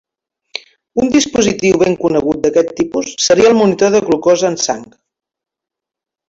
Un 1.01 1.11
dispositiu 1.17 1.73
ben 1.83 1.97
conegut 2.05 2.39
d"aquest 2.45 2.71
tipus 2.79 3.13
seria 3.27 3.53
el 3.53 3.59
monitor 3.61 3.93
de 3.97 4.03
glucosa 4.09 4.49
en 4.55 4.59
sang. 4.65 4.89